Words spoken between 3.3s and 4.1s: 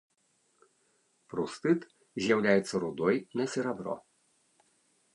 на серабро.